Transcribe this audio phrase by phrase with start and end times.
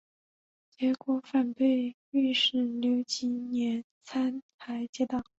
[0.71, 5.23] 结果反被御史刘其年参劾结党。